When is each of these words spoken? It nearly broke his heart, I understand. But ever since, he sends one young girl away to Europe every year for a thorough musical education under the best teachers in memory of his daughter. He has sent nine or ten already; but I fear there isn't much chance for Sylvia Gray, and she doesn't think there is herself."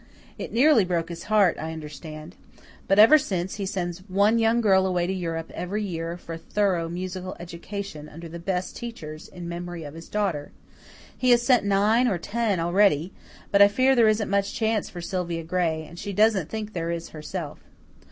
It 0.35 0.51
nearly 0.51 0.83
broke 0.83 1.09
his 1.09 1.25
heart, 1.25 1.57
I 1.59 1.73
understand. 1.73 2.35
But 2.87 2.97
ever 2.97 3.19
since, 3.19 3.57
he 3.57 3.67
sends 3.67 3.99
one 4.09 4.39
young 4.39 4.59
girl 4.59 4.87
away 4.87 5.05
to 5.05 5.13
Europe 5.13 5.51
every 5.53 5.83
year 5.83 6.17
for 6.17 6.33
a 6.33 6.37
thorough 6.39 6.89
musical 6.89 7.35
education 7.39 8.09
under 8.09 8.27
the 8.27 8.39
best 8.39 8.75
teachers 8.75 9.27
in 9.27 9.47
memory 9.47 9.83
of 9.83 9.93
his 9.93 10.09
daughter. 10.09 10.53
He 11.15 11.29
has 11.29 11.43
sent 11.43 11.65
nine 11.65 12.07
or 12.07 12.17
ten 12.17 12.59
already; 12.59 13.13
but 13.51 13.61
I 13.61 13.67
fear 13.67 13.95
there 13.95 14.07
isn't 14.09 14.27
much 14.27 14.55
chance 14.55 14.89
for 14.89 15.01
Sylvia 15.01 15.43
Gray, 15.43 15.85
and 15.87 15.99
she 15.99 16.13
doesn't 16.13 16.49
think 16.49 16.73
there 16.73 16.89
is 16.89 17.09
herself." 17.09 17.59